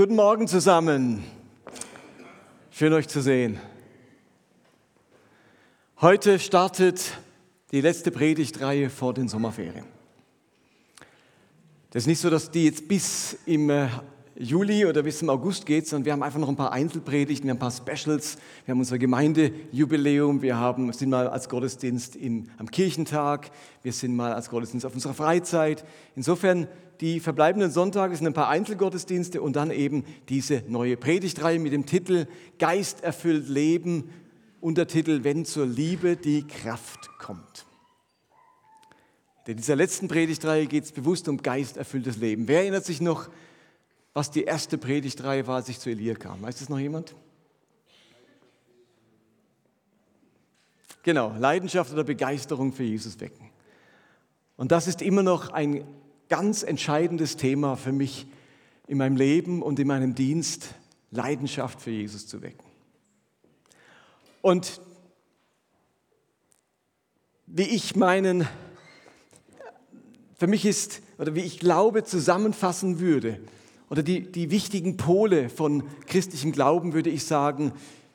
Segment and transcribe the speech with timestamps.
[0.00, 1.22] Guten Morgen zusammen.
[2.70, 3.60] Schön euch zu sehen.
[6.00, 7.18] Heute startet
[7.70, 9.84] die letzte Predigtreihe vor den Sommerferien.
[11.90, 13.88] Das ist nicht so, dass die jetzt bis im äh,
[14.36, 17.50] Juli oder bis zum August geht, sondern wir haben einfach noch ein paar Einzelpredigten, wir
[17.50, 22.48] haben ein paar Specials, wir haben unser Gemeindejubiläum, wir haben, sind mal als Gottesdienst im,
[22.56, 23.50] am Kirchentag,
[23.82, 25.84] wir sind mal als Gottesdienst auf unserer Freizeit.
[26.16, 26.68] Insofern
[27.00, 31.86] die verbleibenden Sonntage sind ein paar Einzelgottesdienste und dann eben diese neue Predigtreihe mit dem
[31.86, 32.26] Titel
[32.58, 34.10] Geist erfüllt Leben,
[34.60, 37.66] Untertitel Wenn zur Liebe die Kraft kommt.
[39.46, 42.46] In dieser letzten Predigtreihe geht es bewusst um geisterfülltes Leben.
[42.46, 43.28] Wer erinnert sich noch,
[44.12, 46.42] was die erste Predigtreihe war, als ich zu Elia kam?
[46.42, 47.16] Weiß das noch jemand?
[51.02, 53.50] Genau, Leidenschaft oder Begeisterung für Jesus wecken.
[54.56, 55.84] Und das ist immer noch ein
[56.30, 58.26] ganz entscheidendes Thema für mich
[58.86, 60.74] in meinem Leben und in meinem Dienst,
[61.10, 62.64] Leidenschaft für Jesus zu wecken.
[64.40, 64.80] Und
[67.46, 68.46] wie ich meinen,
[70.38, 73.40] für mich ist, oder wie ich glaube, zusammenfassen würde,
[73.90, 77.72] oder die, die wichtigen Pole von christlichem Glauben, würde ich sagen,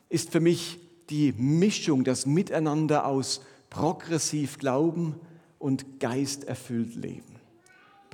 [0.07, 5.15] ist für mich die Mischung, das Miteinander aus progressiv Glauben
[5.59, 7.34] und geisterfüllt Leben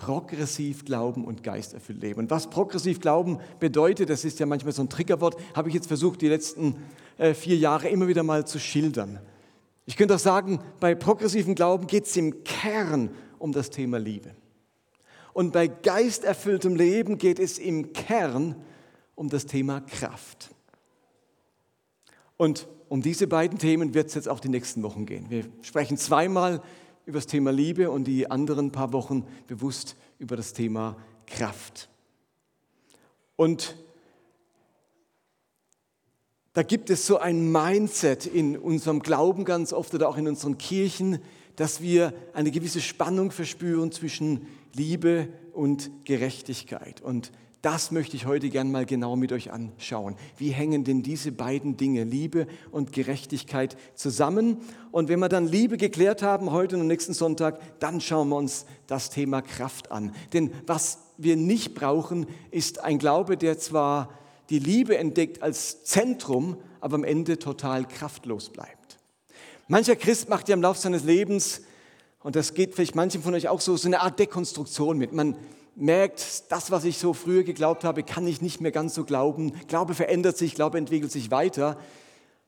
[0.02, 2.21] progressiv glauben und geisterfüllt leben.
[2.21, 5.88] Und was progressiv glauben bedeutet, das ist ja manchmal so ein Triggerwort, habe ich jetzt
[5.88, 6.75] versucht, die letzten
[7.19, 9.19] äh, vier Jahre immer wieder mal zu schildern.
[9.85, 14.31] Ich könnte auch sagen, bei progressivem Glauben geht es im Kern um das Thema Liebe.
[15.33, 18.55] Und bei geisterfülltem Leben geht es im Kern
[19.13, 20.49] um das Thema Kraft.
[22.38, 25.27] Und um diese beiden Themen wird es jetzt auch die nächsten Wochen gehen.
[25.29, 26.59] Wir sprechen zweimal
[27.05, 31.89] über das Thema Liebe und die anderen paar Wochen bewusst über das Thema Kraft.
[33.35, 33.75] Und
[36.53, 40.57] da gibt es so ein Mindset in unserem Glauben ganz oft oder auch in unseren
[40.57, 41.19] Kirchen,
[41.56, 47.01] dass wir eine gewisse Spannung verspüren zwischen Liebe und Gerechtigkeit.
[47.01, 50.16] Und das möchte ich heute gern mal genau mit euch anschauen.
[50.38, 54.57] Wie hängen denn diese beiden Dinge, Liebe und Gerechtigkeit, zusammen?
[54.91, 58.66] Und wenn wir dann Liebe geklärt haben, heute und nächsten Sonntag, dann schauen wir uns
[58.88, 60.16] das Thema Kraft an.
[60.33, 64.09] Denn was wir nicht brauchen, ist ein Glaube, der zwar
[64.49, 68.97] die Liebe entdeckt als Zentrum, aber am Ende total kraftlos bleibt.
[69.67, 71.61] Mancher Christ macht ja im Laufe seines Lebens,
[72.23, 75.11] und das geht vielleicht manchen von euch auch so, so eine Art Dekonstruktion mit.
[75.11, 75.35] Man,
[75.76, 79.54] merkt, das, was ich so früher geglaubt habe, kann ich nicht mehr ganz so glauben.
[79.68, 81.78] Glaube verändert sich, Glaube entwickelt sich weiter.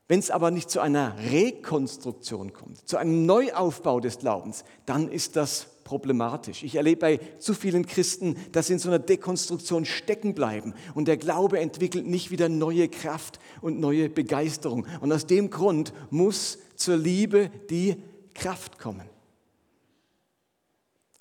[0.06, 5.36] Wenn es aber nicht zu einer Rekonstruktion kommt, zu einem Neuaufbau des Glaubens, dann ist
[5.36, 6.62] das problematisch.
[6.62, 11.08] Ich erlebe bei zu vielen Christen, dass sie in so einer Dekonstruktion stecken bleiben und
[11.08, 14.86] der Glaube entwickelt nicht wieder neue Kraft und neue Begeisterung.
[15.00, 17.96] Und aus dem Grund muss zur Liebe die
[18.34, 19.08] Kraft kommen.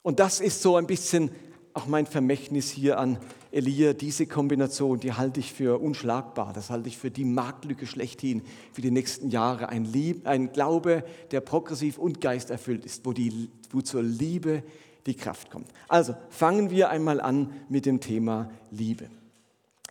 [0.02, 1.32] Und das ist so ein bisschen
[1.74, 3.18] auch mein Vermächtnis hier an
[3.52, 6.54] Elia, diese Kombination, die halte ich für unschlagbar.
[6.54, 9.70] Das halte ich für die Marktlücke schlechthin für die nächsten Jahre.
[9.70, 14.64] Ein, Lieb, ein Glaube, der progressiv und geisterfüllt ist, wo, die, wo zur Liebe
[15.06, 15.68] die Kraft kommt.
[15.88, 19.10] Also fangen wir einmal an mit dem Thema Liebe.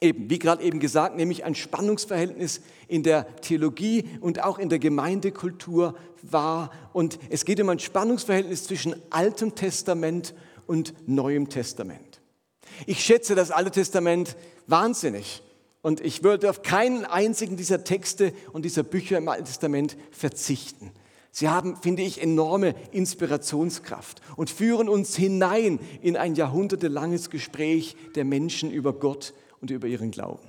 [0.00, 4.80] Eben, wie gerade eben gesagt, nämlich ein Spannungsverhältnis in der Theologie und auch in der
[4.80, 6.70] Gemeindekultur war.
[6.92, 12.20] Und es geht um ein Spannungsverhältnis zwischen Altem Testament und und Neuem Testament.
[12.86, 14.36] Ich schätze das Alte Testament
[14.66, 15.42] wahnsinnig
[15.82, 20.92] und ich würde auf keinen einzigen dieser Texte und dieser Bücher im Alten Testament verzichten.
[21.34, 28.24] Sie haben, finde ich, enorme Inspirationskraft und führen uns hinein in ein jahrhundertelanges Gespräch der
[28.24, 30.46] Menschen über Gott und über ihren Glauben.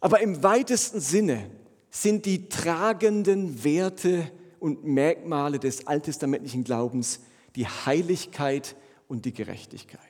[0.00, 1.50] Aber im weitesten Sinne
[1.90, 4.30] sind die tragenden Werte
[4.60, 7.20] und Merkmale des alttestamentlichen Glaubens
[7.56, 8.76] die Heiligkeit
[9.08, 10.00] und die Gerechtigkeit.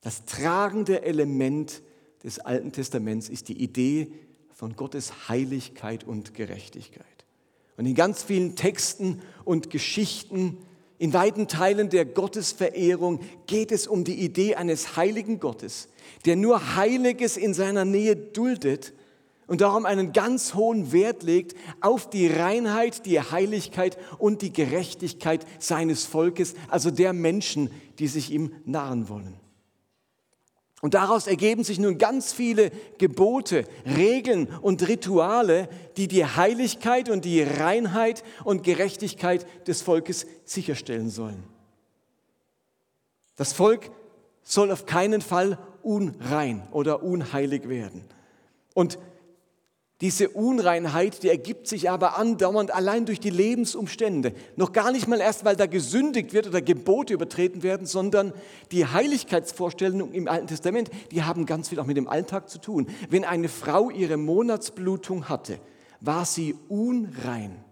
[0.00, 1.82] Das tragende Element
[2.22, 4.12] des Alten Testaments ist die Idee
[4.52, 7.06] von Gottes Heiligkeit und Gerechtigkeit.
[7.76, 10.58] Und in ganz vielen Texten und Geschichten,
[10.98, 15.88] in weiten Teilen der Gottesverehrung geht es um die Idee eines heiligen Gottes,
[16.24, 18.92] der nur Heiliges in seiner Nähe duldet
[19.46, 25.46] und darum einen ganz hohen Wert legt auf die Reinheit, die Heiligkeit und die Gerechtigkeit
[25.58, 29.38] seines Volkes, also der Menschen, die sich ihm nahen wollen.
[30.84, 37.24] Und daraus ergeben sich nun ganz viele Gebote, Regeln und Rituale, die die Heiligkeit und
[37.24, 41.42] die Reinheit und Gerechtigkeit des Volkes sicherstellen sollen.
[43.36, 43.90] Das Volk
[44.42, 48.04] soll auf keinen Fall unrein oder unheilig werden.
[48.74, 48.98] Und
[50.04, 54.34] diese Unreinheit, die ergibt sich aber andauernd allein durch die Lebensumstände.
[54.54, 58.34] Noch gar nicht mal erst, weil da gesündigt wird oder Gebote übertreten werden, sondern
[58.70, 62.86] die Heiligkeitsvorstellungen im Alten Testament, die haben ganz viel auch mit dem Alltag zu tun.
[63.08, 65.58] Wenn eine Frau ihre Monatsblutung hatte,
[66.02, 67.64] war sie unrein.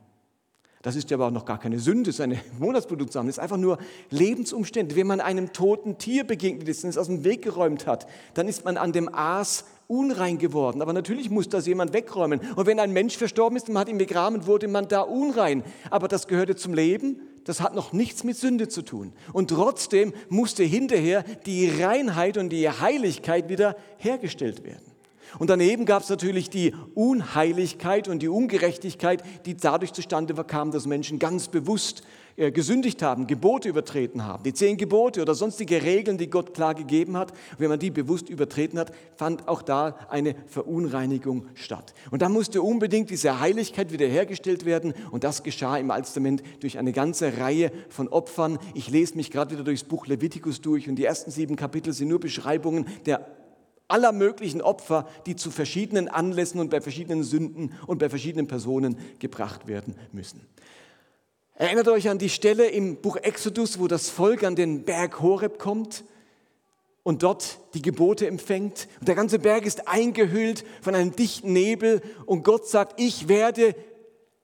[0.81, 3.27] Das ist ja aber auch noch gar keine Sünde, seine Monatsblutung zu haben.
[3.27, 3.77] Das ist einfach nur
[4.09, 4.97] Lebensumstände.
[4.97, 8.49] Wenn man einem toten Tier begegnet ist und es aus dem Weg geräumt hat, dann
[8.49, 10.83] ist man an dem Aas unrein geworden.
[10.83, 12.41] Aber natürlich muss das jemand wegräumen.
[12.57, 15.63] Und wenn ein Mensch verstorben ist und man hat ihn begraben, wurde man da unrein.
[15.91, 17.21] Aber das gehörte zum Leben.
[17.45, 19.13] Das hat noch nichts mit Sünde zu tun.
[19.33, 24.92] Und trotzdem musste hinterher die Reinheit und die Heiligkeit wieder hergestellt werden.
[25.39, 30.87] Und daneben gab es natürlich die Unheiligkeit und die Ungerechtigkeit, die dadurch zustande kam, dass
[30.87, 32.03] Menschen ganz bewusst
[32.37, 36.75] äh, gesündigt haben, Gebote übertreten haben, die zehn Gebote oder sonstige Regeln, die Gott klar
[36.75, 37.33] gegeben hat.
[37.59, 41.93] Wenn man die bewusst übertreten hat, fand auch da eine Verunreinigung statt.
[42.11, 46.79] Und da musste unbedingt diese Heiligkeit wiederhergestellt werden und das geschah im Alten Testament durch
[46.79, 48.59] eine ganze Reihe von Opfern.
[48.75, 52.09] Ich lese mich gerade wieder durchs Buch Levitikus durch und die ersten sieben Kapitel sind
[52.09, 53.27] nur Beschreibungen der
[53.89, 58.97] aller möglichen Opfer, die zu verschiedenen Anlässen und bei verschiedenen Sünden und bei verschiedenen Personen
[59.19, 60.47] gebracht werden müssen.
[61.55, 65.59] Erinnert euch an die Stelle im Buch Exodus, wo das Volk an den Berg Horeb
[65.59, 66.05] kommt
[67.03, 68.89] und dort die Gebote empfängt.
[69.01, 73.75] Und der ganze Berg ist eingehüllt von einem dichten Nebel und Gott sagt, ich werde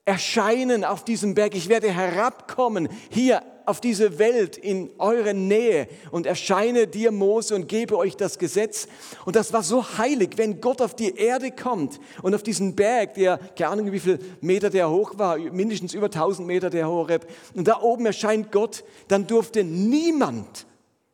[0.05, 6.25] erscheinen auf diesem Berg, ich werde herabkommen hier auf diese Welt in eure Nähe und
[6.25, 8.87] erscheine dir, Mose, und gebe euch das Gesetz.
[9.25, 13.13] Und das war so heilig, wenn Gott auf die Erde kommt und auf diesen Berg,
[13.13, 17.27] der, keine Ahnung, wie viel Meter der hoch war, mindestens über 1000 Meter der Horeb,
[17.53, 20.65] und da oben erscheint Gott, dann durfte niemand,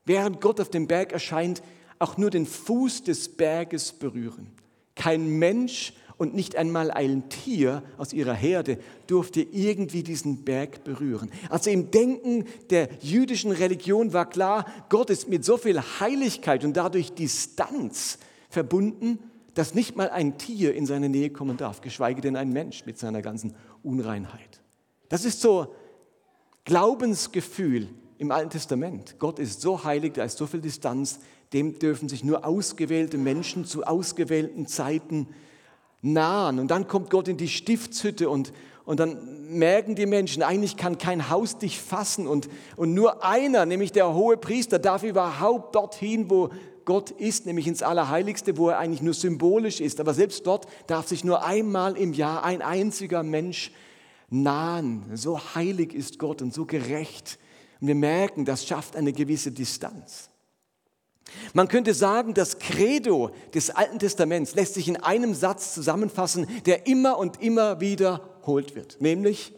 [0.05, 1.61] während Gott auf dem Berg erscheint,
[1.99, 4.51] auch nur den Fuß des Berges berühren.
[4.95, 8.77] Kein Mensch und nicht einmal ein Tier aus ihrer Herde
[9.07, 11.31] durfte irgendwie diesen Berg berühren.
[11.49, 16.77] Also im Denken der jüdischen Religion war klar, Gott ist mit so viel Heiligkeit und
[16.77, 18.17] dadurch Distanz
[18.49, 19.19] verbunden,
[19.53, 22.97] dass nicht mal ein Tier in seine Nähe kommen darf, geschweige denn ein Mensch mit
[22.97, 24.61] seiner ganzen Unreinheit.
[25.09, 25.73] Das ist so
[26.65, 29.15] Glaubensgefühl im Alten Testament.
[29.19, 31.19] Gott ist so heilig, da ist so viel Distanz,
[31.53, 35.27] dem dürfen sich nur ausgewählte Menschen zu ausgewählten Zeiten
[36.05, 36.59] nahen.
[36.59, 38.53] Und dann kommt Gott in die Stiftshütte und,
[38.85, 43.65] und dann merken die Menschen, eigentlich kann kein Haus dich fassen und, und nur einer,
[43.65, 46.49] nämlich der hohe Priester, darf überhaupt dorthin, wo
[46.85, 49.99] Gott ist, nämlich ins Allerheiligste, wo er eigentlich nur symbolisch ist.
[49.99, 53.71] Aber selbst dort darf sich nur einmal im Jahr ein einziger Mensch
[54.29, 55.05] nahen.
[55.15, 57.39] So heilig ist Gott und so gerecht.
[57.81, 60.29] Und wir merken, das schafft eine gewisse Distanz.
[61.53, 66.87] Man könnte sagen, das Credo des Alten Testaments lässt sich in einem Satz zusammenfassen, der
[66.87, 69.53] immer und immer wiederholt wird, nämlich,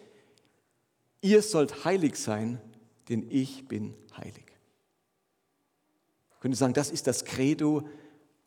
[1.21, 2.61] ihr sollt heilig sein,
[3.09, 4.45] denn ich bin heilig.
[6.35, 7.87] Ich könnte sagen, das ist das Credo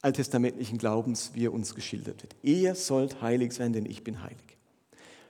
[0.03, 2.35] alttestamentlichen Glaubens, wie er uns geschildert wird.
[2.43, 4.57] Ihr sollt heilig sein, denn ich bin heilig.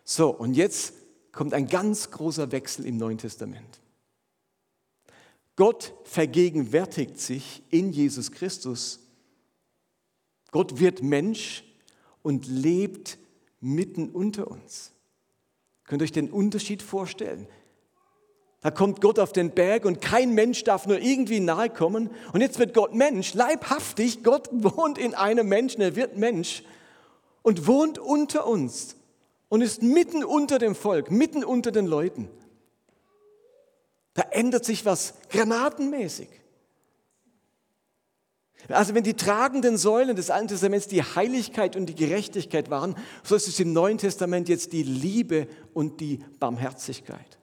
[0.04, 0.94] So, und jetzt
[1.32, 3.80] kommt ein ganz großer Wechsel im Neuen Testament.
[5.60, 8.98] Gott vergegenwärtigt sich in Jesus Christus.
[10.52, 11.64] Gott wird Mensch
[12.22, 13.18] und lebt
[13.60, 14.92] mitten unter uns.
[15.84, 17.46] Könnt ihr euch den Unterschied vorstellen?
[18.62, 22.08] Da kommt Gott auf den Berg und kein Mensch darf nur irgendwie nahe kommen.
[22.32, 24.24] Und jetzt wird Gott Mensch, leibhaftig.
[24.24, 26.62] Gott wohnt in einem Menschen, er wird Mensch
[27.42, 28.96] und wohnt unter uns
[29.50, 32.30] und ist mitten unter dem Volk, mitten unter den Leuten.
[34.14, 36.28] Da ändert sich was granatenmäßig.
[38.68, 43.34] Also wenn die tragenden Säulen des Alten Testaments die Heiligkeit und die Gerechtigkeit waren, so
[43.34, 47.38] ist es im Neuen Testament jetzt die Liebe und die Barmherzigkeit.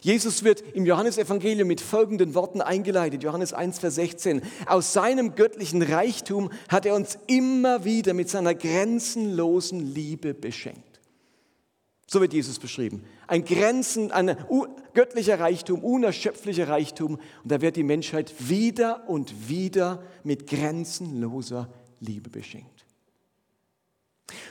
[0.00, 4.42] Jesus wird im Johannesevangelium mit folgenden Worten eingeleitet, Johannes 1, Vers 16.
[4.66, 10.91] Aus seinem göttlichen Reichtum hat er uns immer wieder mit seiner grenzenlosen Liebe beschenkt.
[12.12, 13.02] So wird Jesus beschrieben.
[13.26, 14.36] Ein Grenzen, ein
[14.92, 17.14] göttlicher Reichtum, unerschöpflicher Reichtum.
[17.14, 22.84] Und da wird die Menschheit wieder und wieder mit grenzenloser Liebe beschenkt.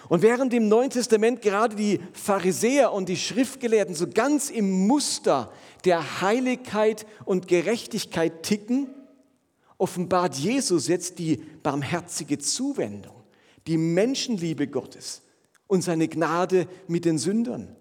[0.10, 5.52] Und während im Neuen Testament gerade die Pharisäer und die Schriftgelehrten so ganz im Muster
[5.86, 8.88] der Heiligkeit und Gerechtigkeit ticken,
[9.78, 13.22] offenbart Jesus jetzt die barmherzige Zuwendung,
[13.68, 15.22] die Menschenliebe Gottes
[15.72, 17.74] und seine Gnade mit den Sündern.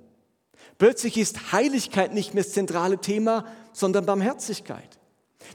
[0.79, 5.01] Plötzlich ist Heiligkeit nicht mehr das zentrale Thema, sondern Barmherzigkeit.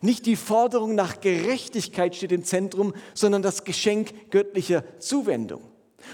[0.01, 5.61] Nicht die Forderung nach Gerechtigkeit steht im Zentrum, sondern das Geschenk göttlicher Zuwendung.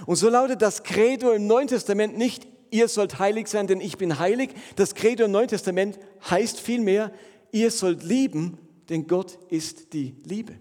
[0.05, 3.97] Und so lautet das Credo im Neuen Testament nicht, ihr sollt heilig sein, denn ich
[3.97, 4.51] bin heilig.
[4.75, 5.97] Das Credo im Neuen Testament
[6.29, 7.11] heißt vielmehr,
[7.51, 8.59] ihr sollt lieben,
[8.89, 10.53] denn Gott ist die Liebe.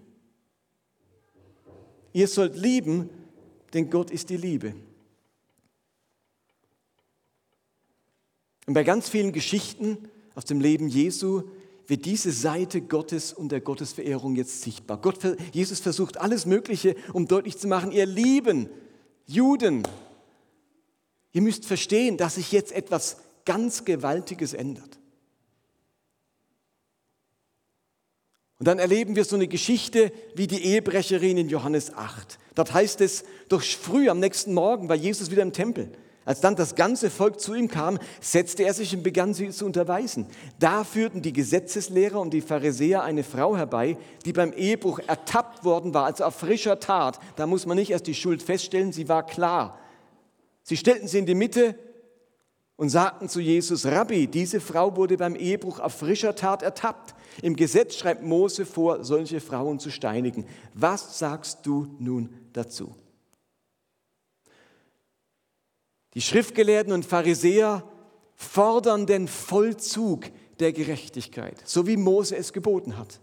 [2.15, 3.11] Ihr sollt lieben,
[3.75, 4.75] denn Gott ist die Liebe.
[8.71, 9.99] Und bei ganz vielen Geschichten
[10.37, 11.43] aus dem Leben Jesu
[11.89, 15.01] wird diese Seite Gottes und der Gottesverehrung jetzt sichtbar.
[15.01, 15.19] Gott,
[15.53, 18.69] Jesus versucht alles Mögliche, um deutlich zu machen, ihr Lieben,
[19.27, 19.83] Juden,
[21.33, 25.01] ihr müsst verstehen, dass sich jetzt etwas ganz Gewaltiges ändert.
[28.61, 32.39] Und dann erleben wir so eine Geschichte wie die Ehebrecherin in Johannes 8.
[32.55, 35.91] Dort heißt es, doch früh am nächsten Morgen war Jesus wieder im Tempel.
[36.31, 39.67] Als dann das ganze Volk zu ihm kam, setzte er sich und begann sie zu
[39.67, 40.29] unterweisen.
[40.61, 45.93] Da führten die Gesetzeslehrer und die Pharisäer eine Frau herbei, die beim Ehebruch ertappt worden
[45.93, 47.19] war, also auf frischer Tat.
[47.35, 49.77] Da muss man nicht erst die Schuld feststellen, sie war klar.
[50.63, 51.75] Sie stellten sie in die Mitte
[52.77, 57.17] und sagten zu Jesus, Rabbi, diese Frau wurde beim Ehebruch auf frischer Tat ertappt.
[57.43, 60.47] Im Gesetz schreibt Mose vor, solche Frauen zu steinigen.
[60.75, 62.95] Was sagst du nun dazu?
[66.15, 67.85] Die Schriftgelehrten und Pharisäer
[68.35, 70.25] fordern den Vollzug
[70.59, 73.21] der Gerechtigkeit, so wie Mose es geboten hat.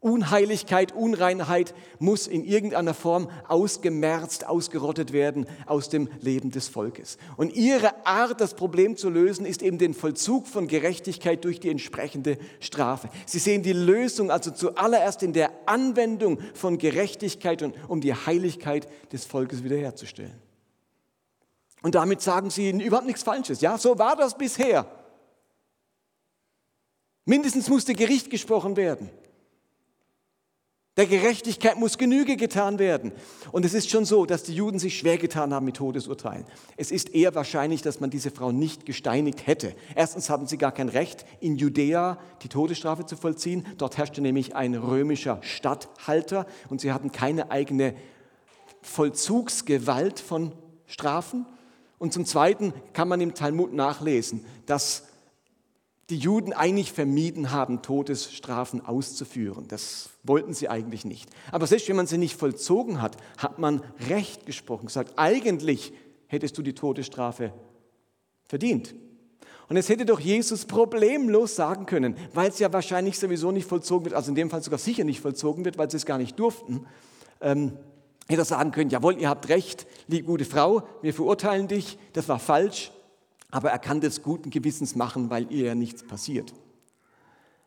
[0.00, 7.18] Unheiligkeit, Unreinheit muss in irgendeiner Form ausgemerzt, ausgerottet werden aus dem Leben des Volkes.
[7.36, 11.68] Und ihre Art, das Problem zu lösen, ist eben den Vollzug von Gerechtigkeit durch die
[11.68, 13.10] entsprechende Strafe.
[13.26, 19.26] Sie sehen die Lösung also zuallererst in der Anwendung von Gerechtigkeit, um die Heiligkeit des
[19.26, 20.49] Volkes wiederherzustellen.
[21.82, 23.60] Und damit sagen sie überhaupt nichts Falsches.
[23.60, 24.86] Ja, so war das bisher.
[27.24, 29.10] Mindestens musste Gericht gesprochen werden.
[30.96, 33.12] Der Gerechtigkeit muss Genüge getan werden.
[33.52, 36.44] Und es ist schon so, dass die Juden sich schwer getan haben mit Todesurteilen.
[36.76, 39.74] Es ist eher wahrscheinlich, dass man diese Frau nicht gesteinigt hätte.
[39.94, 43.66] Erstens hatten sie gar kein Recht, in Judäa die Todesstrafe zu vollziehen.
[43.78, 47.94] Dort herrschte nämlich ein römischer Statthalter und sie hatten keine eigene
[48.82, 50.52] Vollzugsgewalt von
[50.86, 51.46] Strafen.
[52.00, 55.04] Und zum Zweiten kann man im Talmud nachlesen, dass
[56.08, 59.68] die Juden eigentlich vermieden haben, Todesstrafen auszuführen.
[59.68, 61.28] Das wollten sie eigentlich nicht.
[61.52, 65.92] Aber selbst wenn man sie nicht vollzogen hat, hat man Recht gesprochen, gesagt, eigentlich
[66.26, 67.52] hättest du die Todesstrafe
[68.46, 68.94] verdient.
[69.68, 74.06] Und es hätte doch Jesus problemlos sagen können, weil es ja wahrscheinlich sowieso nicht vollzogen
[74.06, 76.38] wird, also in dem Fall sogar sicher nicht vollzogen wird, weil sie es gar nicht
[76.38, 76.86] durften.
[77.42, 77.76] Ähm,
[78.30, 82.38] hätte sagen können, jawohl, ihr habt recht, liebe gute Frau, wir verurteilen dich, das war
[82.38, 82.92] falsch,
[83.50, 86.52] aber er kann das guten Gewissens machen, weil ihr ja nichts passiert.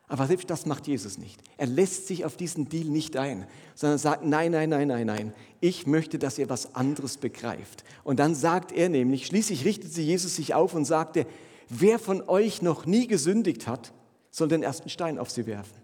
[0.06, 1.40] Aber selbst das macht Jesus nicht.
[1.56, 5.34] Er lässt sich auf diesen Deal nicht ein, sondern sagt, nein, nein, nein, nein, nein,
[5.60, 7.84] ich möchte, dass ihr was anderes begreift.
[8.04, 11.26] Und dann sagt er nämlich, schließlich richtet sich Jesus sich auf und sagte,
[11.68, 13.92] wer von euch noch nie gesündigt hat,
[14.30, 15.83] soll den ersten Stein auf sie werfen.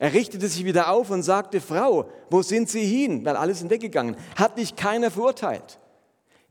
[0.00, 3.22] Er richtete sich wieder auf und sagte, Frau, wo sind Sie hin?
[3.22, 4.16] Weil alle sind weggegangen.
[4.34, 5.78] Hat dich keiner verurteilt?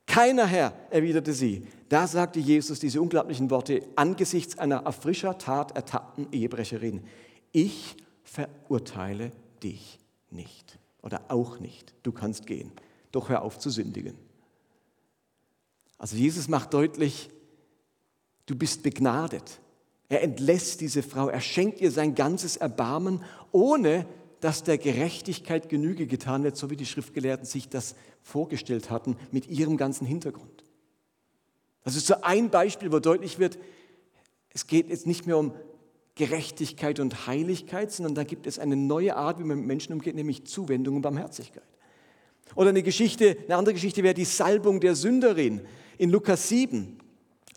[0.05, 1.65] Keiner Herr, erwiderte sie.
[1.89, 7.03] Da sagte Jesus diese unglaublichen Worte angesichts einer auf frischer Tat ertappten Ehebrecherin.
[7.51, 9.31] Ich verurteile
[9.63, 9.97] dich
[10.29, 11.95] nicht oder auch nicht.
[12.03, 12.71] Du kannst gehen.
[13.11, 14.15] Doch hör auf zu sündigen.
[15.97, 17.31] Also Jesus macht deutlich,
[18.45, 19.59] du bist begnadet.
[20.11, 24.05] Er entlässt diese Frau, er schenkt ihr sein ganzes Erbarmen, ohne
[24.39, 29.47] dass der Gerechtigkeit Genüge getan wird, so wie die Schriftgelehrten sich das vorgestellt hatten, mit
[29.47, 30.63] ihrem ganzen Hintergrund.
[31.83, 33.59] Das ist so ein Beispiel, wo deutlich wird,
[34.53, 35.53] es geht jetzt nicht mehr um
[36.15, 40.15] Gerechtigkeit und Heiligkeit, sondern da gibt es eine neue Art, wie man mit Menschen umgeht,
[40.15, 41.63] nämlich Zuwendung und Barmherzigkeit.
[42.55, 45.61] Oder eine Geschichte, eine andere Geschichte wäre die Salbung der Sünderin
[45.97, 46.97] in Lukas 7.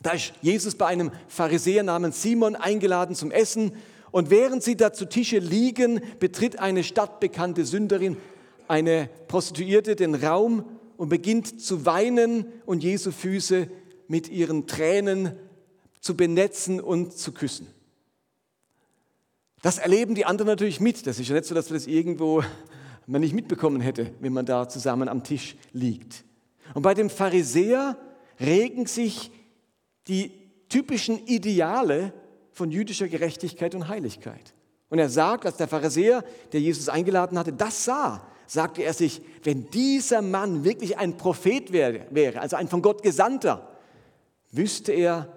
[0.02, 3.72] Da ist Jesus bei einem Pharisäer namens Simon eingeladen zum Essen
[4.12, 8.16] und während sie da zu Tische liegen, betritt eine stadtbekannte Sünderin,
[8.68, 10.64] eine Prostituierte, den Raum
[10.96, 13.68] und beginnt zu weinen und Jesu Füße
[14.06, 15.32] mit ihren Tränen
[16.00, 17.66] zu benetzen und zu küssen.
[19.62, 21.06] Das erleben die anderen natürlich mit.
[21.06, 22.44] Das ist ja nicht so, dass man das irgendwo
[23.06, 26.24] man nicht mitbekommen hätte, wenn man da zusammen am Tisch liegt.
[26.74, 27.96] Und bei dem Pharisäer
[28.40, 29.30] regen sich
[30.08, 30.32] die
[30.68, 32.12] typischen Ideale
[32.52, 34.54] von jüdischer Gerechtigkeit und Heiligkeit.
[34.88, 39.22] Und er sagt, als der Pharisäer, der Jesus eingeladen hatte, das sah, sagte er sich,
[39.42, 43.68] wenn dieser Mann wirklich ein Prophet wäre, also ein von Gott Gesandter,
[44.50, 45.32] wüsste er,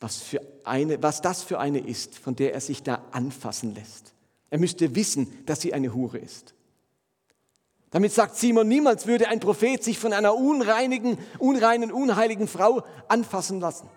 [0.00, 4.14] was, für eine, was das für eine ist, von der er sich da anfassen lässt.
[4.50, 6.54] Er müsste wissen, dass sie eine Hure ist.
[7.90, 13.60] Damit sagt Simon, niemals würde ein Prophet sich von einer unreinigen, unreinen, unheiligen Frau anfassen
[13.60, 13.88] lassen.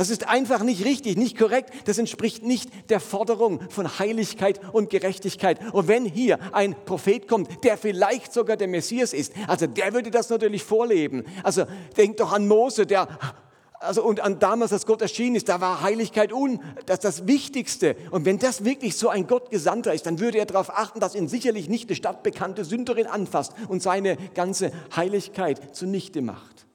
[0.00, 1.74] Das ist einfach nicht richtig, nicht korrekt.
[1.84, 5.58] Das entspricht nicht der Forderung von Heiligkeit und Gerechtigkeit.
[5.74, 10.10] Und wenn hier ein Prophet kommt, der vielleicht sogar der Messias ist, also der würde
[10.10, 11.24] das natürlich vorleben.
[11.42, 11.66] Also
[11.98, 13.08] denkt doch an Mose, der
[13.78, 17.94] also und an damals, als Gott erschienen ist, da war Heiligkeit un, das das Wichtigste.
[18.10, 21.28] Und wenn das wirklich so ein Gottgesandter ist, dann würde er darauf achten, dass ihn
[21.28, 26.69] sicherlich nicht eine stadtbekannte Sünderin anfasst und seine ganze Heiligkeit zunichte macht.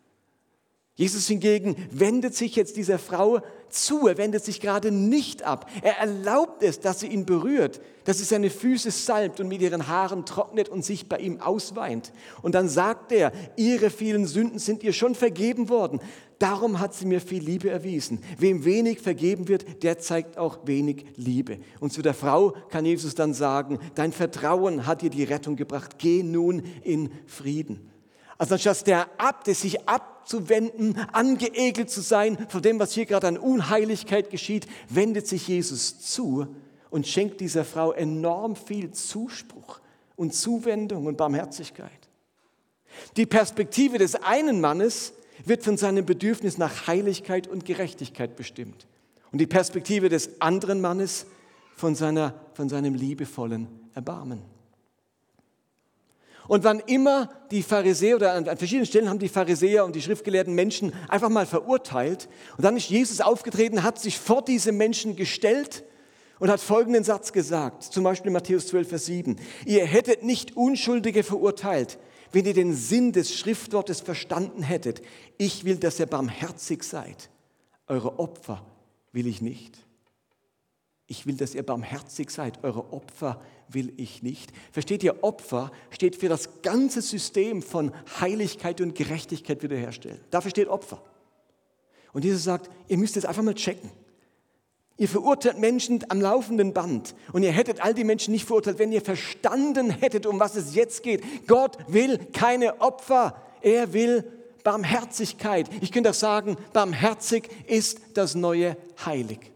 [0.97, 5.69] Jesus hingegen wendet sich jetzt dieser Frau zu, er wendet sich gerade nicht ab.
[5.81, 9.89] Er erlaubt es, dass sie ihn berührt, dass sie seine Füße salbt und mit ihren
[9.89, 12.13] Haaren trocknet und sich bei ihm ausweint.
[12.41, 15.99] Und dann sagt er, ihre vielen Sünden sind ihr schon vergeben worden.
[16.39, 18.21] Darum hat sie mir viel Liebe erwiesen.
[18.37, 21.57] Wem wenig vergeben wird, der zeigt auch wenig Liebe.
[21.81, 25.97] Und zu der Frau kann Jesus dann sagen, dein Vertrauen hat dir die Rettung gebracht.
[25.97, 27.94] Geh nun in Frieden.
[28.37, 33.37] Also anstatt der Abte sich abzuwenden, angeekelt zu sein von dem, was hier gerade an
[33.37, 36.47] Unheiligkeit geschieht, wendet sich Jesus zu
[36.89, 39.79] und schenkt dieser Frau enorm viel Zuspruch
[40.15, 41.91] und Zuwendung und Barmherzigkeit.
[43.17, 45.13] Die Perspektive des einen Mannes
[45.43, 48.87] wird von seinem Bedürfnis nach Heiligkeit und Gerechtigkeit bestimmt.
[49.31, 51.25] Und die Perspektive des anderen Mannes
[51.75, 54.41] von, seiner, von seinem liebevollen Erbarmen.
[56.47, 60.53] Und wann immer die Pharisäer oder an verschiedenen Stellen haben die Pharisäer und die schriftgelehrten
[60.53, 62.29] Menschen einfach mal verurteilt.
[62.57, 65.83] Und dann ist Jesus aufgetreten, hat sich vor diese Menschen gestellt
[66.39, 69.37] und hat folgenden Satz gesagt, zum Beispiel in Matthäus 12, Vers 7.
[69.65, 71.97] Ihr hättet nicht Unschuldige verurteilt,
[72.31, 75.01] wenn ihr den Sinn des Schriftwortes verstanden hättet.
[75.37, 77.29] Ich will, dass ihr barmherzig seid.
[77.87, 78.65] Eure Opfer
[79.13, 79.77] will ich nicht.
[81.07, 82.63] Ich will, dass ihr barmherzig seid.
[82.63, 84.51] Eure Opfer will ich nicht.
[84.71, 90.19] Versteht ihr, Opfer steht für das ganze System von Heiligkeit und Gerechtigkeit wiederherstellen.
[90.31, 91.01] Dafür steht Opfer.
[92.13, 93.91] Und Jesus sagt, ihr müsst es einfach mal checken.
[94.97, 97.15] Ihr verurteilt Menschen am laufenden Band.
[97.33, 100.73] Und ihr hättet all die Menschen nicht verurteilt, wenn ihr verstanden hättet, um was es
[100.73, 101.47] jetzt geht.
[101.47, 103.41] Gott will keine Opfer.
[103.61, 104.23] Er will
[104.63, 105.69] Barmherzigkeit.
[105.81, 109.51] Ich könnte auch sagen, barmherzig ist das neue Heilig.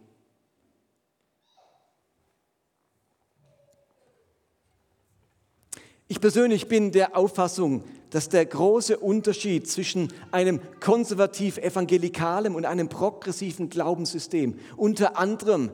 [6.11, 13.69] Ich persönlich bin der Auffassung, dass der große Unterschied zwischen einem konservativ-evangelikalen und einem progressiven
[13.69, 15.69] Glaubenssystem unter anderem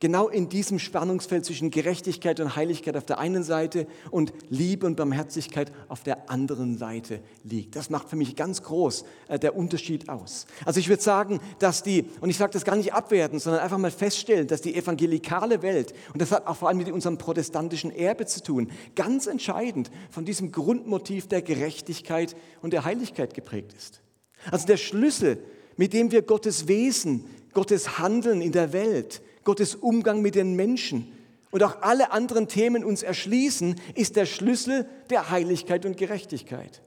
[0.00, 4.96] genau in diesem Spannungsfeld zwischen Gerechtigkeit und Heiligkeit auf der einen Seite und Liebe und
[4.96, 7.76] Barmherzigkeit auf der anderen Seite liegt.
[7.76, 10.46] Das macht für mich ganz groß äh, der Unterschied aus.
[10.64, 13.78] Also ich würde sagen, dass die, und ich sage das gar nicht abwerten, sondern einfach
[13.78, 17.90] mal feststellen, dass die evangelikale Welt, und das hat auch vor allem mit unserem protestantischen
[17.90, 24.02] Erbe zu tun, ganz entscheidend von diesem Grundmotiv der Gerechtigkeit und der Heiligkeit geprägt ist.
[24.50, 25.38] Also der Schlüssel,
[25.76, 31.10] mit dem wir Gottes Wesen, Gottes Handeln in der Welt, Gottes Umgang mit den Menschen
[31.52, 36.82] und auch alle anderen Themen uns erschließen, ist der Schlüssel der Heiligkeit und Gerechtigkeit.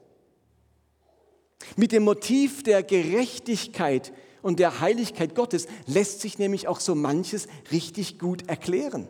[1.78, 7.48] Mit dem Motiv der Gerechtigkeit und der Heiligkeit Gottes lässt sich nämlich auch so manches
[7.72, 9.08] richtig gut erklären.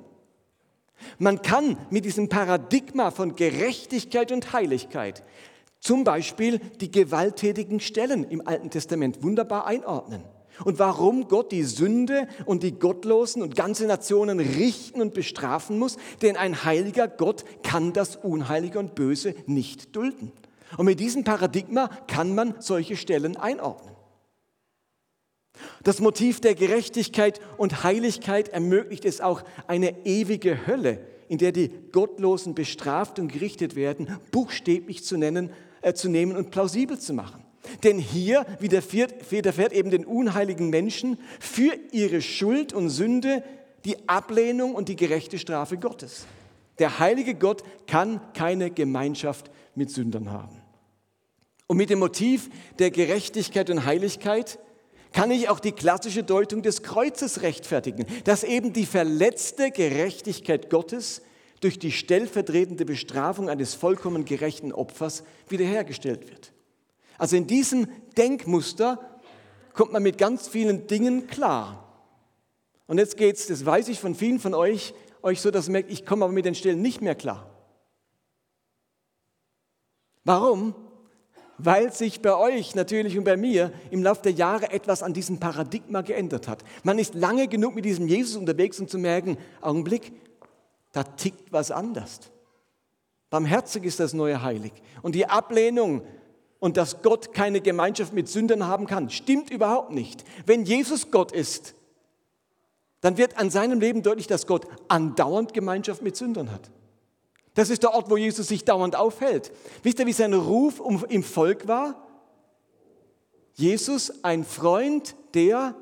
[1.18, 5.24] Man kann mit diesem Paradigma von Gerechtigkeit und Heiligkeit
[5.80, 10.24] zum Beispiel die gewalttätigen Stellen im Alten Testament wunderbar einordnen
[10.66, 15.98] und warum Gott die Sünde und die Gottlosen und ganze Nationen richten und bestrafen muss,
[16.22, 20.32] denn ein heiliger Gott kann das Unheilige und Böse nicht dulden.
[20.78, 23.96] Und mit diesem Paradigma kann man solche Stellen einordnen.
[25.84, 31.70] Das Motiv der Gerechtigkeit und Heiligkeit ermöglicht es auch, eine ewige Hölle, in der die
[31.92, 37.44] Gottlosen bestraft und gerichtet werden, buchstäblich zu, nennen, äh, zu nehmen und plausibel zu machen.
[37.84, 43.44] Denn hier widerfährt eben den unheiligen Menschen für ihre Schuld und Sünde
[43.86, 46.26] die Ablehnung und die gerechte Strafe Gottes.
[46.80, 50.62] Der heilige Gott kann keine Gemeinschaft mit Sündern haben.
[51.68, 54.60] Und mit dem Motiv der Gerechtigkeit und Heiligkeit
[55.12, 61.22] kann ich auch die klassische Deutung des Kreuzes rechtfertigen, dass eben die verletzte Gerechtigkeit Gottes
[61.62, 66.54] durch die stellvertretende Bestrafung eines vollkommen gerechten Opfers wiederhergestellt wird.
[67.20, 68.98] Also in diesem Denkmuster
[69.74, 71.86] kommt man mit ganz vielen Dingen klar.
[72.88, 75.92] Und jetzt geht's, das weiß ich von vielen von euch, euch so, dass ihr merkt,
[75.92, 77.50] ich komme aber mit den Stellen nicht mehr klar.
[80.24, 80.74] Warum?
[81.58, 85.40] Weil sich bei euch natürlich und bei mir im Laufe der Jahre etwas an diesem
[85.40, 86.64] Paradigma geändert hat.
[86.84, 90.14] Man ist lange genug mit diesem Jesus unterwegs, um zu merken, Augenblick,
[90.94, 92.32] da tickt was anders.
[93.30, 94.72] Barmherzig ist das neue Heilig.
[95.02, 96.02] Und die Ablehnung
[96.60, 100.24] und dass Gott keine Gemeinschaft mit Sündern haben kann, stimmt überhaupt nicht.
[100.46, 101.74] Wenn Jesus Gott ist,
[103.02, 106.70] dann wird an seinem Leben deutlich, dass Gott andauernd Gemeinschaft mit Sündern hat.
[107.54, 109.52] Das ist der Ort, wo Jesus sich dauernd aufhält.
[109.84, 112.08] Wisst ihr, wie sein Ruf im Volk war?
[113.54, 115.76] Jesus, ein Freund der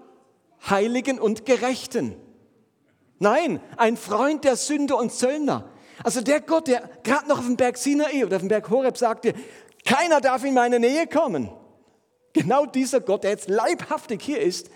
[0.69, 2.15] Heiligen und Gerechten.
[3.19, 5.69] Nein, ein Freund der Sünder und Zöllner.
[6.03, 8.97] Also der Gott, der gerade noch auf dem Berg Sinai oder auf dem Berg Horeb
[8.97, 9.33] sagte,
[9.87, 11.49] keiner darf in meine Nähe kommen.
[12.33, 14.69] Genau dieser Gott, der jetzt leibhaftig hier ist,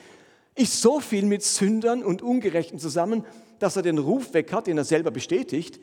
[0.55, 3.25] ist so viel mit Sündern und Ungerechten zusammen,
[3.59, 5.79] dass er den Ruf weg hat, den er selber bestätigt,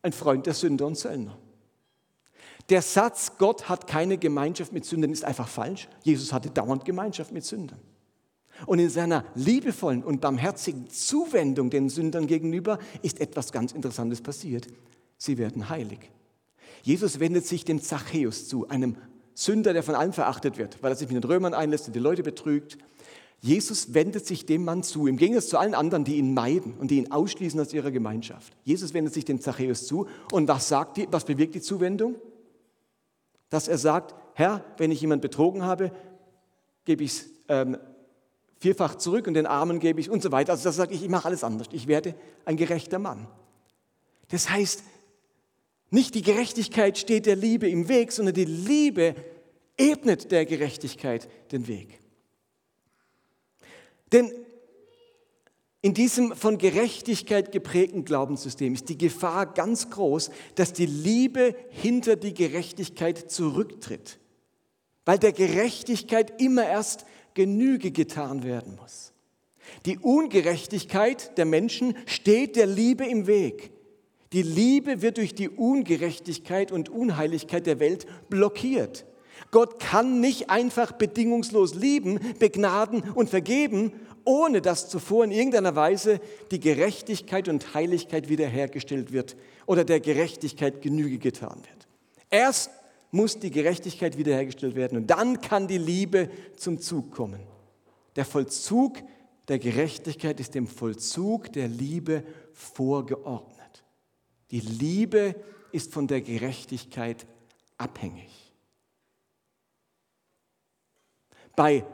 [0.00, 1.38] ein Freund der Sünder und Zöllner.
[2.70, 5.88] Der Satz, Gott hat keine Gemeinschaft mit Sündern, ist einfach falsch.
[6.02, 7.80] Jesus hatte dauernd Gemeinschaft mit Sündern.
[8.66, 14.66] Und in seiner liebevollen und barmherzigen Zuwendung den Sündern gegenüber ist etwas ganz Interessantes passiert.
[15.18, 16.10] Sie werden heilig.
[16.82, 18.96] Jesus wendet sich dem Zachäus zu, einem
[19.34, 22.00] Sünder, der von allen verachtet wird, weil er sich mit den Römern einlässt und die
[22.00, 22.76] Leute betrügt.
[23.40, 26.90] Jesus wendet sich dem Mann zu, im Gegensatz zu allen anderen, die ihn meiden und
[26.90, 28.52] die ihn ausschließen aus ihrer Gemeinschaft.
[28.64, 32.16] Jesus wendet sich dem Zachäus zu und was sagt die, was bewirkt die Zuwendung?
[33.48, 35.92] Dass er sagt, Herr, wenn ich jemand betrogen habe,
[36.84, 37.76] gebe ich es ähm,
[38.58, 40.52] vierfach zurück und den Armen gebe ich und so weiter.
[40.52, 41.66] Also das sagt ich, ich mache alles anders.
[41.72, 42.14] Ich werde
[42.44, 43.26] ein gerechter Mann.
[44.28, 44.84] Das heißt,
[45.92, 49.14] nicht die Gerechtigkeit steht der Liebe im Weg, sondern die Liebe
[49.76, 52.00] ebnet der Gerechtigkeit den Weg.
[54.10, 54.32] Denn
[55.82, 62.16] in diesem von Gerechtigkeit geprägten Glaubenssystem ist die Gefahr ganz groß, dass die Liebe hinter
[62.16, 64.18] die Gerechtigkeit zurücktritt,
[65.04, 69.12] weil der Gerechtigkeit immer erst Genüge getan werden muss.
[69.84, 73.71] Die Ungerechtigkeit der Menschen steht der Liebe im Weg.
[74.32, 79.04] Die Liebe wird durch die Ungerechtigkeit und Unheiligkeit der Welt blockiert.
[79.50, 83.92] Gott kann nicht einfach bedingungslos lieben, begnaden und vergeben,
[84.24, 90.80] ohne dass zuvor in irgendeiner Weise die Gerechtigkeit und Heiligkeit wiederhergestellt wird oder der Gerechtigkeit
[90.80, 91.88] Genüge getan wird.
[92.30, 92.70] Erst
[93.10, 97.40] muss die Gerechtigkeit wiederhergestellt werden und dann kann die Liebe zum Zug kommen.
[98.16, 98.98] Der Vollzug
[99.48, 103.61] der Gerechtigkeit ist dem Vollzug der Liebe vorgeordnet.
[104.52, 105.34] Die Liebe
[105.72, 107.26] ist von der Gerechtigkeit
[107.78, 108.52] abhängig.
[111.56, 111.84] Bei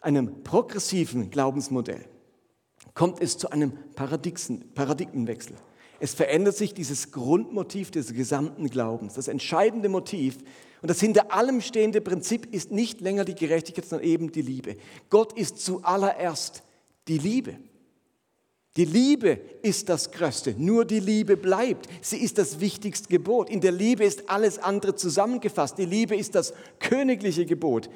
[0.00, 2.04] einem progressiven Glaubensmodell
[2.94, 5.56] kommt es zu einem Paradigmenwechsel.
[6.00, 9.14] Es verändert sich dieses Grundmotiv des gesamten Glaubens.
[9.14, 10.38] Das entscheidende Motiv
[10.82, 14.76] und das hinter allem stehende Prinzip ist nicht länger die Gerechtigkeit, sondern eben die Liebe.
[15.10, 16.62] Gott ist zuallererst
[17.08, 17.56] die Liebe.
[18.76, 20.54] Die Liebe ist das Größte.
[20.58, 21.88] Nur die Liebe bleibt.
[22.00, 23.48] Sie ist das wichtigste Gebot.
[23.48, 25.78] In der Liebe ist alles andere zusammengefasst.
[25.78, 27.88] Die Liebe ist das königliche Gebot,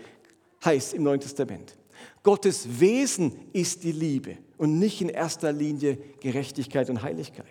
[0.64, 1.76] heißt im Neuen Testament.
[2.22, 7.46] Gottes Wesen ist die Liebe und nicht in erster Linie Gerechtigkeit und Heiligkeit.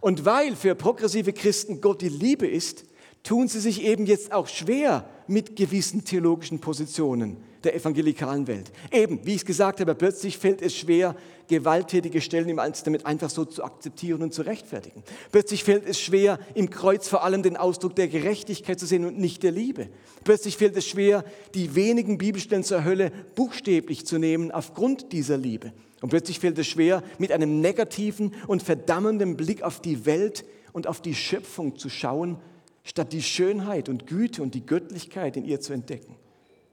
[0.00, 2.84] Und weil für progressive Christen Gott die Liebe ist,
[3.22, 8.70] tun sie sich eben jetzt auch schwer mit gewissen theologischen Positionen der evangelikalen Welt.
[8.92, 11.16] Eben, wie ich es gesagt habe, plötzlich fällt es schwer,
[11.48, 15.02] gewalttätige Stellen im Alten Testament einfach so zu akzeptieren und zu rechtfertigen.
[15.32, 19.18] Plötzlich fällt es schwer, im Kreuz vor allem den Ausdruck der Gerechtigkeit zu sehen und
[19.18, 19.88] nicht der Liebe.
[20.24, 25.72] Plötzlich fällt es schwer, die wenigen Bibelstellen zur Hölle buchstäblich zu nehmen aufgrund dieser Liebe.
[26.00, 30.86] Und plötzlich fällt es schwer, mit einem negativen und verdammenden Blick auf die Welt und
[30.86, 32.38] auf die Schöpfung zu schauen,
[32.84, 36.14] statt die Schönheit und Güte und die Göttlichkeit in ihr zu entdecken.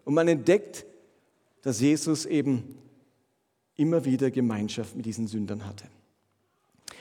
[0.05, 0.85] Und man entdeckt,
[1.61, 2.77] dass Jesus eben
[3.75, 5.85] immer wieder Gemeinschaft mit diesen Sündern hatte.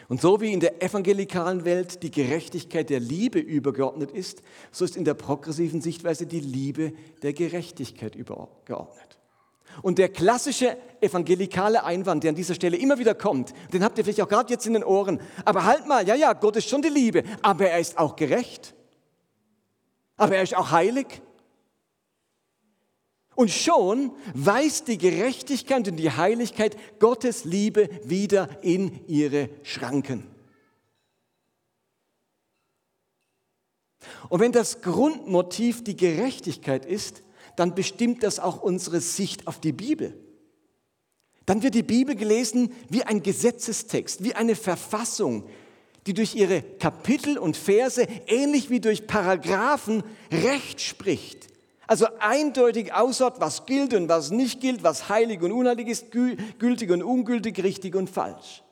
[0.08, 4.96] Und so wie in der evangelikalen Welt die Gerechtigkeit der Liebe übergeordnet ist, so ist
[4.96, 9.18] in der progressiven Sichtweise die Liebe der Gerechtigkeit übergeordnet.
[9.82, 14.04] Und der klassische evangelikale Einwand, der an dieser Stelle immer wieder kommt, den habt ihr
[14.04, 16.82] vielleicht auch gerade jetzt in den Ohren, aber halt mal, ja, ja, Gott ist schon
[16.82, 18.74] die Liebe, aber er ist auch gerecht.
[20.16, 21.22] Aber er ist auch heilig.
[23.35, 30.27] Und schon weist die Gerechtigkeit und die Heiligkeit Gottes Liebe wieder in ihre Schranken.
[34.29, 37.23] Und wenn das Grundmotiv die Gerechtigkeit ist,
[37.57, 40.16] dann bestimmt das auch unsere Sicht auf die Bibel.
[41.47, 45.49] Dann wird die Bibel gelesen wie ein Gesetzestext, wie eine Verfassung,
[46.07, 51.53] die durch ihre Kapitel und Verse ähnlich wie durch Paragraphen Recht spricht
[51.87, 56.90] also eindeutig aussagt, was gilt und was nicht gilt, was heilig und unheilig ist, gültig
[56.90, 58.62] und ungültig, richtig und falsch.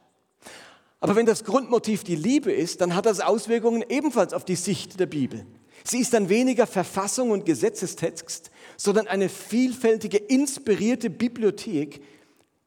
[1.00, 5.00] Aber wenn das Grundmotiv die Liebe ist, dann hat das Auswirkungen ebenfalls auf die Sicht
[5.00, 5.44] der Bibel.
[5.84, 12.02] Sie ist dann weniger Verfassung und Gesetzestext, sondern eine vielfältige, inspirierte Bibliothek,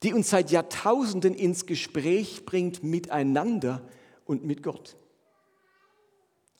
[0.03, 3.81] die uns seit Jahrtausenden ins Gespräch bringt miteinander
[4.25, 4.97] und mit Gott.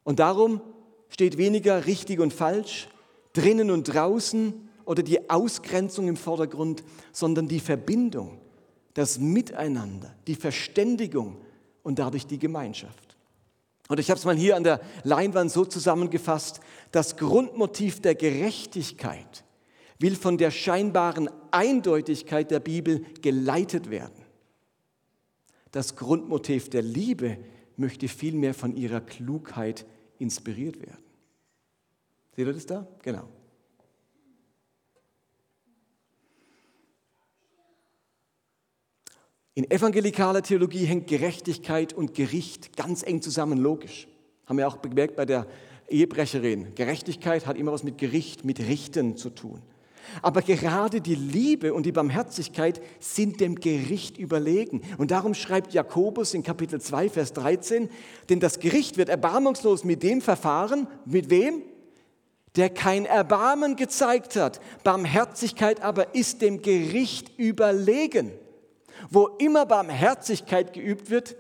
[0.06, 0.62] Und darum
[1.10, 2.88] steht weniger richtig und falsch,
[3.36, 4.54] drinnen und draußen
[4.86, 8.40] oder die Ausgrenzung im Vordergrund, sondern die Verbindung,
[8.94, 11.38] das Miteinander, die Verständigung
[11.84, 13.18] und dadurch die Gemeinschaft.
[13.88, 16.60] Und ich habe es mal hier an der Leinwand so zusammengefasst,
[16.92, 19.44] das Grundmotiv der Gerechtigkeit
[20.00, 24.26] will von der scheinbaren Eindeutigkeit der Bibel geleitet werden.
[25.72, 27.38] Das Grundmotiv der Liebe
[27.78, 29.86] möchte vielmehr von ihrer Klugheit
[30.20, 31.05] inspiriert werden.
[32.36, 32.86] Seht ihr das da?
[33.02, 33.30] Genau.
[39.54, 44.10] In evangelikaler Theologie hängt Gerechtigkeit und Gericht ganz eng zusammen, logisch.
[44.48, 45.48] Haben wir auch bemerkt bei der
[45.88, 46.76] Ehebrecherin.
[46.76, 49.62] Gerechtigkeit hat immer was mit Gericht, mit Richten zu tun.
[50.22, 54.82] Aber gerade die Liebe und die Barmherzigkeit sind dem Gericht überlegen.
[54.98, 57.90] Und darum schreibt Jakobus in Kapitel 2, Vers 13,
[58.30, 61.64] denn das Gericht wird erbarmungslos mit dem verfahren, mit wem?
[62.56, 64.60] Der kein Erbarmen gezeigt hat.
[64.84, 68.32] Barmherzigkeit aber ist dem Gericht überlegen.
[69.10, 71.36] Wo immer Barmherzigkeit geübt wird,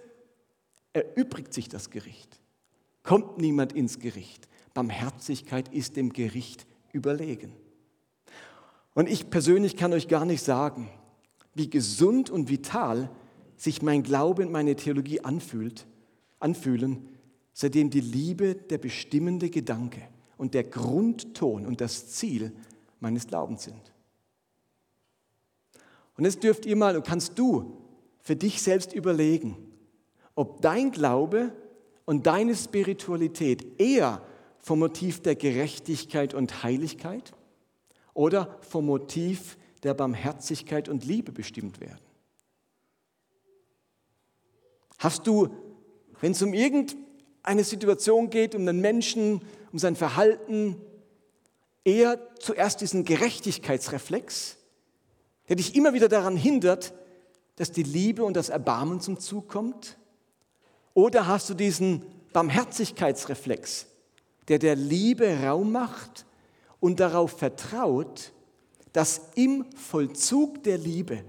[0.93, 2.39] erübrigt sich das Gericht.
[3.03, 4.47] Kommt niemand ins Gericht.
[4.73, 7.53] Barmherzigkeit ist dem Gericht überlegen.
[8.93, 10.89] Und ich persönlich kann euch gar nicht sagen,
[11.53, 13.09] wie gesund und vital
[13.57, 15.85] sich mein Glaube und meine Theologie anfühlt,
[16.39, 17.07] anfühlen,
[17.53, 20.01] seitdem die Liebe der bestimmende Gedanke
[20.37, 22.51] und der Grundton und das Ziel
[22.99, 23.93] meines Glaubens sind.
[26.17, 27.77] Und jetzt dürft ihr mal und kannst du
[28.21, 29.57] für dich selbst überlegen,
[30.33, 31.51] ob dein Glaube
[32.05, 34.21] und deine Spiritualität eher
[34.59, 37.33] vom Motiv der Gerechtigkeit und Heiligkeit
[38.13, 41.99] oder vom Motiv der Barmherzigkeit und Liebe bestimmt werden?
[44.97, 45.49] Hast du,
[46.21, 49.41] wenn es um irgendeine Situation geht, um den Menschen,
[49.75, 50.77] um sein Verhalten,
[51.83, 54.55] eher zuerst diesen Gerechtigkeitsreflex,
[55.49, 56.93] der dich immer wieder daran hindert,
[57.57, 59.97] dass die Liebe und das Erbarmen zum Zug kommt?
[60.93, 63.87] Oder hast du diesen Barmherzigkeitsreflex,
[64.47, 66.25] der der Liebe Raum macht
[66.79, 68.31] und darauf vertraut,
[68.93, 71.21] dass im Vollzug der Liebe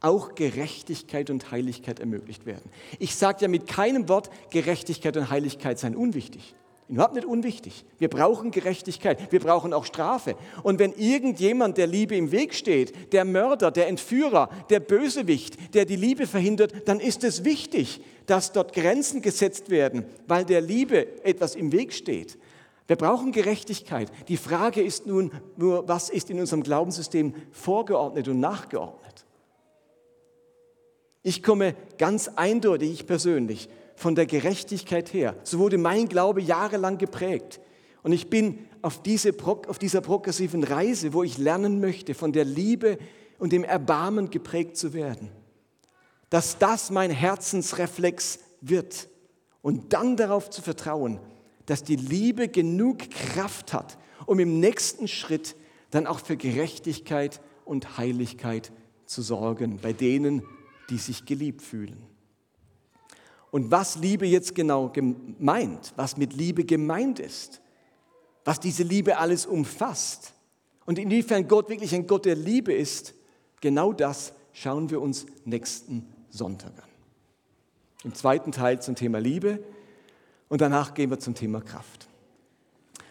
[0.00, 2.70] auch Gerechtigkeit und Heiligkeit ermöglicht werden.
[2.98, 6.54] Ich sage ja mit keinem Wort, Gerechtigkeit und Heiligkeit seien unwichtig.
[6.88, 7.84] Überhaupt nicht unwichtig.
[7.98, 10.36] Wir brauchen Gerechtigkeit, wir brauchen auch Strafe.
[10.62, 15.84] Und wenn irgendjemand der Liebe im Weg steht, der Mörder, der Entführer, der Bösewicht, der
[15.84, 21.24] die Liebe verhindert, dann ist es wichtig, dass dort Grenzen gesetzt werden, weil der Liebe
[21.24, 22.38] etwas im Weg steht.
[22.86, 24.12] Wir brauchen Gerechtigkeit.
[24.28, 29.24] Die Frage ist nun nur, was ist in unserem Glaubenssystem vorgeordnet und nachgeordnet?
[31.24, 35.34] Ich komme ganz eindeutig, ich persönlich, von der Gerechtigkeit her.
[35.42, 37.60] So wurde mein Glaube jahrelang geprägt.
[38.02, 39.34] Und ich bin auf, diese,
[39.66, 42.98] auf dieser progressiven Reise, wo ich lernen möchte, von der Liebe
[43.38, 45.30] und dem Erbarmen geprägt zu werden.
[46.30, 49.08] Dass das mein Herzensreflex wird.
[49.62, 51.18] Und dann darauf zu vertrauen,
[51.64, 55.56] dass die Liebe genug Kraft hat, um im nächsten Schritt
[55.90, 58.70] dann auch für Gerechtigkeit und Heiligkeit
[59.06, 60.42] zu sorgen bei denen,
[60.90, 61.96] die sich geliebt fühlen.
[63.56, 67.62] Und was Liebe jetzt genau gemeint, was mit Liebe gemeint ist,
[68.44, 70.34] was diese Liebe alles umfasst
[70.84, 73.14] und inwiefern Gott wirklich ein Gott der Liebe ist,
[73.62, 76.90] genau das schauen wir uns nächsten Sonntag an.
[78.04, 79.64] Im zweiten Teil zum Thema Liebe
[80.50, 82.08] und danach gehen wir zum Thema Kraft.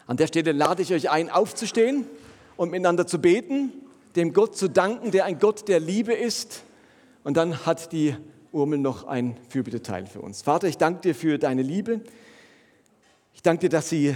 [0.05, 2.05] An der Stelle lade ich euch ein, aufzustehen
[2.55, 3.71] und miteinander zu beten,
[4.15, 6.62] dem Gott zu danken, der ein Gott der Liebe ist.
[7.23, 8.15] Und dann hat die
[8.56, 10.41] Urmel noch ein Fürbitteteil für uns.
[10.41, 12.00] Vater, ich danke dir für deine Liebe.
[13.34, 14.15] Ich danke dir, dass sie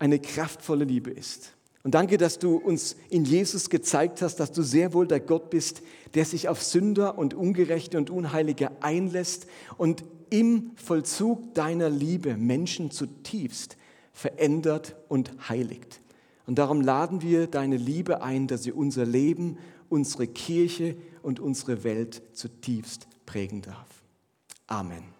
[0.00, 1.54] eine kraftvolle Liebe ist.
[1.84, 5.48] Und danke, dass du uns in Jesus gezeigt hast, dass du sehr wohl der Gott
[5.48, 5.82] bist,
[6.14, 12.90] der sich auf Sünder und Ungerechte und Unheilige einlässt und im Vollzug deiner Liebe Menschen
[12.90, 13.76] zutiefst
[14.12, 16.00] verändert und heiligt.
[16.46, 19.56] Und darum laden wir deine Liebe ein, dass sie unser Leben,
[19.88, 24.02] unsere Kirche und unsere Welt zutiefst prägen darf.
[24.66, 25.17] Amen.